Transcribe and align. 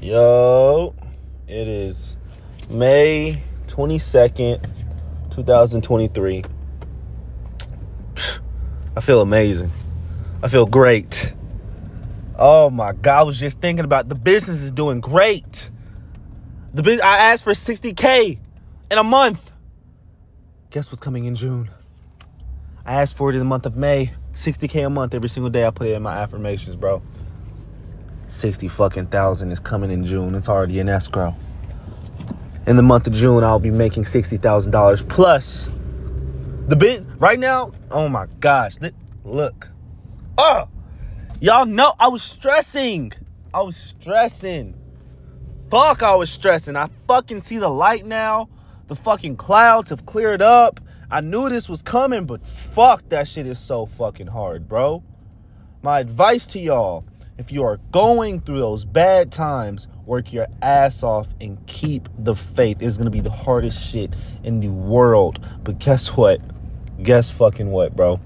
Yo, 0.00 0.94
it 1.48 1.66
is 1.66 2.18
May 2.70 3.42
22nd, 3.66 4.62
2023. 5.32 6.44
I 8.96 9.00
feel 9.00 9.20
amazing. 9.20 9.72
I 10.40 10.46
feel 10.46 10.66
great. 10.66 11.32
Oh 12.38 12.70
my 12.70 12.92
God, 12.92 13.18
I 13.18 13.22
was 13.24 13.40
just 13.40 13.60
thinking 13.60 13.84
about 13.84 14.08
the 14.08 14.14
business 14.14 14.62
is 14.62 14.70
doing 14.70 15.00
great. 15.00 15.68
The 16.72 16.84
biz- 16.84 17.00
I 17.00 17.32
asked 17.32 17.42
for 17.42 17.52
60K 17.52 18.38
in 18.92 18.98
a 18.98 19.02
month. 19.02 19.50
Guess 20.70 20.92
what's 20.92 21.02
coming 21.02 21.24
in 21.24 21.34
June? 21.34 21.70
I 22.86 23.02
asked 23.02 23.16
for 23.16 23.30
it 23.30 23.32
in 23.32 23.40
the 23.40 23.44
month 23.44 23.66
of 23.66 23.76
May. 23.76 24.12
60K 24.34 24.86
a 24.86 24.90
month 24.90 25.12
every 25.12 25.28
single 25.28 25.50
day. 25.50 25.66
I 25.66 25.70
put 25.70 25.88
it 25.88 25.94
in 25.94 26.02
my 26.02 26.18
affirmations, 26.18 26.76
bro. 26.76 27.02
60 28.28 28.68
fucking 28.68 29.06
thousand 29.06 29.50
is 29.52 29.58
coming 29.58 29.90
in 29.90 30.04
June. 30.04 30.34
It's 30.34 30.48
already 30.48 30.78
in 30.78 30.88
escrow. 30.88 31.34
In 32.66 32.76
the 32.76 32.82
month 32.82 33.06
of 33.06 33.14
June, 33.14 33.42
I'll 33.42 33.58
be 33.58 33.70
making 33.70 34.04
$60,000 34.04 35.08
plus 35.08 35.70
the 36.68 36.76
bit 36.76 37.06
right 37.18 37.38
now. 37.38 37.72
Oh 37.90 38.10
my 38.10 38.26
gosh. 38.40 38.76
Look. 39.24 39.70
Oh, 40.36 40.68
y'all 41.40 41.64
know 41.64 41.94
I 41.98 42.08
was 42.08 42.22
stressing. 42.22 43.12
I 43.54 43.62
was 43.62 43.76
stressing. 43.76 44.74
Fuck, 45.70 46.02
I 46.02 46.14
was 46.14 46.30
stressing. 46.30 46.76
I 46.76 46.88
fucking 47.06 47.40
see 47.40 47.58
the 47.58 47.70
light 47.70 48.04
now. 48.04 48.50
The 48.88 48.96
fucking 48.96 49.36
clouds 49.36 49.88
have 49.88 50.04
cleared 50.04 50.42
up. 50.42 50.80
I 51.10 51.22
knew 51.22 51.48
this 51.48 51.68
was 51.68 51.80
coming, 51.80 52.26
but 52.26 52.46
fuck, 52.46 53.08
that 53.08 53.26
shit 53.26 53.46
is 53.46 53.58
so 53.58 53.86
fucking 53.86 54.26
hard, 54.26 54.68
bro. 54.68 55.02
My 55.80 56.00
advice 56.00 56.46
to 56.48 56.58
y'all 56.58 57.04
if 57.38 57.52
you 57.52 57.62
are 57.62 57.78
going 57.92 58.40
through 58.40 58.58
those 58.58 58.84
bad 58.84 59.30
times, 59.30 59.86
work 60.04 60.32
your 60.32 60.48
ass 60.60 61.04
off 61.04 61.28
and 61.40 61.64
keep 61.66 62.08
the 62.18 62.34
faith. 62.34 62.82
It's 62.82 62.98
gonna 62.98 63.10
be 63.10 63.20
the 63.20 63.30
hardest 63.30 63.80
shit 63.80 64.12
in 64.42 64.58
the 64.60 64.68
world. 64.68 65.38
But 65.62 65.78
guess 65.78 66.08
what? 66.16 66.40
Guess 67.00 67.30
fucking 67.30 67.70
what, 67.70 67.94
bro? 67.94 68.18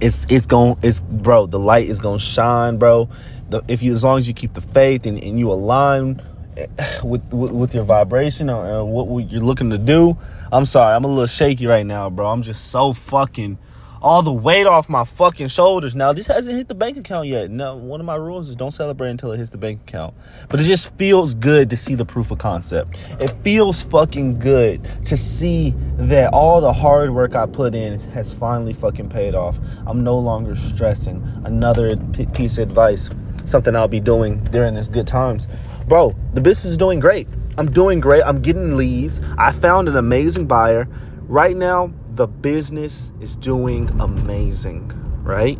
It's 0.00 0.24
it's 0.30 0.46
going 0.46 0.76
it's 0.82 1.00
bro, 1.00 1.44
the 1.44 1.58
light 1.58 1.88
is 1.88 2.00
gonna 2.00 2.18
shine, 2.18 2.78
bro. 2.78 3.10
The, 3.50 3.62
if 3.68 3.82
you 3.82 3.92
as 3.92 4.02
long 4.02 4.18
as 4.18 4.26
you 4.26 4.32
keep 4.32 4.54
the 4.54 4.62
faith 4.62 5.04
and, 5.04 5.22
and 5.22 5.38
you 5.38 5.52
align 5.52 6.22
eh, 6.56 6.66
with, 7.04 7.22
with, 7.30 7.50
with 7.50 7.74
your 7.74 7.84
vibration 7.84 8.48
uh, 8.48 8.56
uh, 8.56 8.82
or 8.82 9.06
what 9.06 9.30
you're 9.30 9.42
looking 9.42 9.68
to 9.68 9.78
do. 9.78 10.16
I'm 10.50 10.64
sorry, 10.64 10.94
I'm 10.94 11.04
a 11.04 11.08
little 11.08 11.26
shaky 11.26 11.66
right 11.66 11.84
now, 11.84 12.08
bro. 12.08 12.26
I'm 12.28 12.42
just 12.42 12.70
so 12.70 12.94
fucking 12.94 13.58
all 14.02 14.20
the 14.22 14.32
weight 14.32 14.66
off 14.66 14.88
my 14.88 15.04
fucking 15.04 15.46
shoulders. 15.46 15.94
Now, 15.94 16.12
this 16.12 16.26
hasn't 16.26 16.56
hit 16.56 16.66
the 16.66 16.74
bank 16.74 16.96
account 16.96 17.28
yet. 17.28 17.50
No, 17.50 17.76
one 17.76 18.00
of 18.00 18.06
my 18.06 18.16
rules 18.16 18.48
is 18.48 18.56
don't 18.56 18.72
celebrate 18.72 19.10
until 19.10 19.30
it 19.30 19.38
hits 19.38 19.50
the 19.50 19.58
bank 19.58 19.80
account. 19.88 20.14
But 20.48 20.60
it 20.60 20.64
just 20.64 20.96
feels 20.98 21.34
good 21.34 21.70
to 21.70 21.76
see 21.76 21.94
the 21.94 22.04
proof 22.04 22.32
of 22.32 22.38
concept. 22.38 22.98
It 23.20 23.30
feels 23.42 23.80
fucking 23.80 24.40
good 24.40 24.84
to 25.06 25.16
see 25.16 25.74
that 25.96 26.32
all 26.34 26.60
the 26.60 26.72
hard 26.72 27.10
work 27.10 27.36
I 27.36 27.46
put 27.46 27.76
in 27.76 28.00
has 28.10 28.34
finally 28.34 28.72
fucking 28.72 29.08
paid 29.08 29.36
off. 29.36 29.60
I'm 29.86 30.02
no 30.02 30.18
longer 30.18 30.56
stressing. 30.56 31.22
Another 31.44 31.96
piece 32.34 32.58
of 32.58 32.68
advice, 32.68 33.08
something 33.44 33.76
I'll 33.76 33.86
be 33.86 34.00
doing 34.00 34.42
during 34.44 34.74
this 34.74 34.88
good 34.88 35.06
times. 35.06 35.46
Bro, 35.86 36.16
the 36.34 36.40
business 36.40 36.72
is 36.72 36.76
doing 36.76 36.98
great. 36.98 37.28
I'm 37.56 37.70
doing 37.70 38.00
great. 38.00 38.22
I'm 38.24 38.40
getting 38.40 38.76
leads. 38.76 39.20
I 39.38 39.52
found 39.52 39.88
an 39.88 39.96
amazing 39.96 40.46
buyer. 40.46 40.88
Right 41.28 41.56
now, 41.56 41.92
the 42.16 42.26
business 42.26 43.12
is 43.20 43.36
doing 43.36 43.88
amazing, 43.98 44.92
right? 45.22 45.56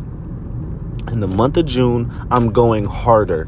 In 1.11 1.19
the 1.19 1.27
month 1.27 1.57
of 1.57 1.65
June, 1.65 2.11
I'm 2.29 2.51
going 2.51 2.85
harder. 2.85 3.47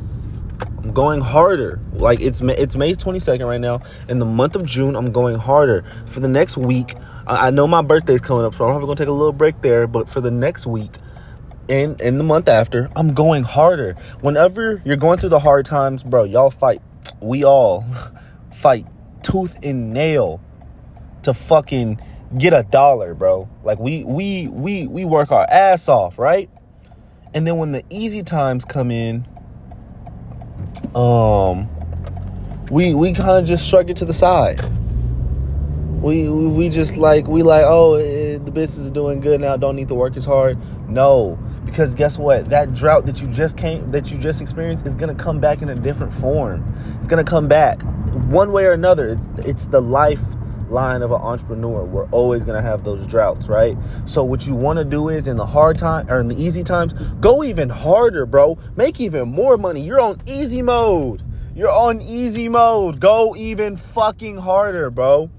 I'm 0.79 0.91
going 0.91 1.21
harder. 1.21 1.79
Like 1.93 2.19
it's 2.19 2.41
it's 2.41 2.75
May 2.75 2.93
22nd 2.93 3.47
right 3.47 3.59
now. 3.59 3.81
In 4.09 4.19
the 4.19 4.25
month 4.25 4.55
of 4.55 4.65
June, 4.65 4.95
I'm 4.95 5.11
going 5.11 5.37
harder. 5.37 5.83
For 6.07 6.19
the 6.19 6.27
next 6.27 6.57
week, 6.57 6.95
I 7.27 7.51
know 7.51 7.67
my 7.67 7.81
birthday's 7.81 8.21
coming 8.21 8.45
up, 8.45 8.55
so 8.55 8.65
I'm 8.65 8.71
probably 8.71 8.87
gonna 8.87 8.97
take 8.97 9.07
a 9.07 9.11
little 9.11 9.33
break 9.33 9.61
there. 9.61 9.85
But 9.85 10.09
for 10.09 10.19
the 10.19 10.31
next 10.31 10.65
week, 10.65 10.91
and 11.69 11.99
in 12.01 12.17
the 12.17 12.23
month 12.23 12.47
after, 12.47 12.89
I'm 12.95 13.13
going 13.13 13.43
harder. 13.43 13.93
Whenever 14.21 14.81
you're 14.83 14.97
going 14.97 15.19
through 15.19 15.29
the 15.29 15.39
hard 15.39 15.65
times, 15.67 16.03
bro, 16.03 16.23
y'all 16.23 16.51
fight. 16.51 16.81
We 17.21 17.43
all 17.43 17.85
fight 18.51 18.87
tooth 19.21 19.63
and 19.63 19.93
nail 19.93 20.41
to 21.23 21.33
fucking 21.33 21.99
get 22.37 22.53
a 22.53 22.63
dollar, 22.63 23.13
bro. 23.13 23.49
Like 23.63 23.79
we 23.79 24.03
we 24.03 24.47
we 24.47 24.87
we 24.87 25.05
work 25.05 25.31
our 25.31 25.45
ass 25.49 25.87
off, 25.87 26.19
right? 26.19 26.49
And 27.33 27.45
then 27.45 27.57
when 27.57 27.71
the 27.71 27.83
easy 27.89 28.23
times 28.23 28.65
come 28.65 28.91
in, 28.91 29.25
um 30.95 31.69
we 32.71 32.93
we 32.93 33.13
kind 33.13 33.37
of 33.37 33.45
just 33.45 33.67
shrug 33.67 33.89
it 33.89 33.97
to 33.97 34.05
the 34.05 34.13
side. 34.13 34.61
We 36.01 36.29
we 36.29 36.69
just 36.69 36.97
like 36.97 37.27
we 37.27 37.43
like 37.43 37.63
oh 37.65 37.95
it, 37.95 38.45
the 38.45 38.51
business 38.51 38.85
is 38.85 38.91
doing 38.91 39.19
good 39.19 39.41
now. 39.41 39.57
Don't 39.57 39.75
need 39.75 39.87
to 39.87 39.95
work 39.95 40.17
as 40.17 40.25
hard. 40.25 40.57
No, 40.89 41.39
because 41.65 41.95
guess 41.95 42.17
what? 42.17 42.49
That 42.49 42.73
drought 42.73 43.05
that 43.07 43.21
you 43.21 43.27
just 43.27 43.57
came 43.57 43.87
that 43.89 44.11
you 44.11 44.17
just 44.17 44.41
experienced 44.41 44.85
is 44.85 44.95
gonna 44.95 45.15
come 45.15 45.39
back 45.39 45.61
in 45.61 45.69
a 45.69 45.75
different 45.75 46.13
form. 46.13 46.73
It's 46.99 47.07
gonna 47.07 47.23
come 47.23 47.47
back 47.47 47.81
one 48.29 48.51
way 48.51 48.65
or 48.65 48.71
another. 48.71 49.07
It's 49.07 49.29
it's 49.39 49.67
the 49.67 49.81
life 49.81 50.23
line 50.69 51.01
of 51.01 51.11
an 51.11 51.21
entrepreneur. 51.21 51.83
We're 51.83 52.09
always 52.09 52.45
going 52.45 52.61
to 52.61 52.67
have 52.67 52.83
those 52.83 53.05
droughts, 53.07 53.47
right? 53.47 53.77
So 54.05 54.23
what 54.23 54.45
you 54.47 54.55
want 54.55 54.79
to 54.79 54.85
do 54.85 55.09
is 55.09 55.27
in 55.27 55.37
the 55.37 55.45
hard 55.45 55.77
time 55.77 56.09
or 56.09 56.19
in 56.19 56.27
the 56.27 56.41
easy 56.41 56.63
times, 56.63 56.93
go 57.19 57.43
even 57.43 57.69
harder, 57.69 58.25
bro. 58.25 58.57
Make 58.75 58.99
even 58.99 59.29
more 59.29 59.57
money. 59.57 59.81
You're 59.81 60.01
on 60.01 60.21
easy 60.25 60.61
mode. 60.61 61.23
You're 61.55 61.71
on 61.71 62.01
easy 62.01 62.49
mode. 62.49 62.99
Go 62.99 63.35
even 63.35 63.77
fucking 63.77 64.37
harder, 64.37 64.89
bro. 64.89 65.29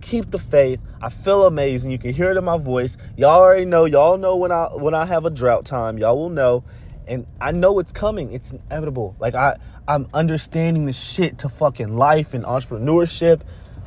Keep 0.00 0.30
the 0.30 0.38
faith. 0.38 0.80
I 1.00 1.08
feel 1.08 1.46
amazing. 1.46 1.90
You 1.90 1.98
can 1.98 2.12
hear 2.12 2.30
it 2.30 2.36
in 2.36 2.44
my 2.44 2.58
voice. 2.58 2.96
Y'all 3.16 3.40
already 3.40 3.64
know. 3.64 3.84
Y'all 3.84 4.18
know 4.18 4.36
when 4.36 4.52
I 4.52 4.66
when 4.66 4.94
I 4.94 5.06
have 5.06 5.24
a 5.24 5.30
drought 5.30 5.64
time. 5.64 5.98
Y'all 5.98 6.16
will 6.16 6.30
know. 6.30 6.64
And 7.06 7.26
I 7.40 7.52
know 7.52 7.78
it's 7.78 7.92
coming. 7.92 8.32
It's 8.32 8.52
inevitable. 8.52 9.16
Like 9.18 9.34
I 9.34 9.56
I'm 9.86 10.06
understanding 10.14 10.86
the 10.86 10.92
shit 10.92 11.38
to 11.38 11.48
fucking 11.48 11.96
life 11.96 12.32
and 12.32 12.44
entrepreneurship 12.44 13.42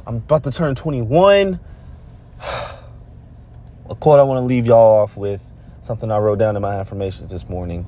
I'm 0.08 0.16
about 0.16 0.46
to 0.46 0.52
turn 0.52 0.74
21. 0.74 1.60
A 3.90 3.96
quote 3.96 4.20
I 4.22 4.24
want 4.24 4.38
to 4.38 4.46
leave 4.46 4.66
y'all 4.66 5.02
off 5.02 5.18
with 5.18 5.52
something 5.82 6.10
I 6.10 6.18
wrote 6.18 6.40
down 6.40 6.56
in 6.56 6.62
my 6.62 6.76
affirmations 6.76 7.30
this 7.30 7.50
morning. 7.50 7.86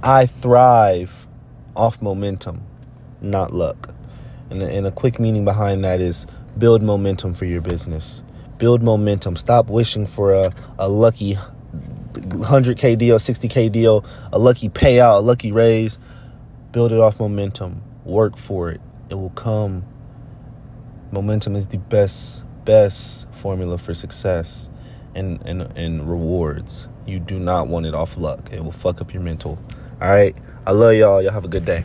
I 0.00 0.26
thrive 0.26 1.26
off 1.74 2.00
momentum, 2.00 2.62
not 3.20 3.52
luck. 3.52 3.92
And, 4.48 4.62
and 4.62 4.86
a 4.86 4.92
quick 4.92 5.18
meaning 5.18 5.44
behind 5.44 5.84
that 5.84 6.00
is 6.00 6.28
build 6.56 6.84
momentum 6.84 7.34
for 7.34 7.44
your 7.44 7.60
business. 7.60 8.22
Build 8.58 8.80
momentum. 8.80 9.34
Stop 9.34 9.70
wishing 9.70 10.06
for 10.06 10.32
a, 10.32 10.54
a 10.78 10.88
lucky 10.88 11.36
100K 12.12 12.96
deal, 12.96 13.18
60K 13.18 13.72
deal, 13.72 14.04
a 14.32 14.38
lucky 14.38 14.68
payout, 14.68 15.18
a 15.18 15.20
lucky 15.20 15.50
raise. 15.50 15.98
Build 16.70 16.92
it 16.92 16.98
off 16.98 17.18
momentum. 17.18 17.82
Work 18.04 18.36
for 18.36 18.70
it. 18.70 18.80
It 19.10 19.16
will 19.16 19.30
come 19.30 19.84
momentum 21.12 21.54
is 21.54 21.68
the 21.68 21.78
best 21.78 22.44
best 22.64 23.30
formula 23.32 23.78
for 23.78 23.94
success 23.94 24.70
and 25.14 25.40
and 25.44 25.62
and 25.76 26.08
rewards. 26.08 26.88
You 27.06 27.20
do 27.20 27.38
not 27.38 27.68
want 27.68 27.86
it 27.86 27.94
off 27.94 28.16
luck. 28.16 28.48
It 28.52 28.64
will 28.64 28.72
fuck 28.72 29.00
up 29.00 29.12
your 29.12 29.22
mental. 29.22 29.58
All 30.00 30.10
right. 30.10 30.34
I 30.66 30.72
love 30.72 30.94
y'all. 30.94 31.20
Y'all 31.20 31.32
have 31.32 31.44
a 31.44 31.48
good 31.48 31.64
day. 31.64 31.84